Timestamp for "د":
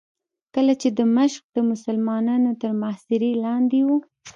1.55-1.57